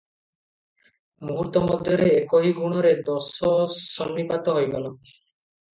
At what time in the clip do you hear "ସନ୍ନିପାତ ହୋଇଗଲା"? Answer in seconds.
3.95-4.99